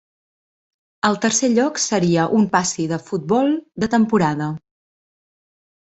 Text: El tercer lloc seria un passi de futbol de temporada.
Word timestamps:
El 1.09 1.19
tercer 1.25 1.49
lloc 1.59 1.77
seria 1.85 2.25
un 2.39 2.49
passi 2.57 2.89
de 2.95 3.01
futbol 3.11 3.55
de 3.85 3.93
temporada. 3.99 4.53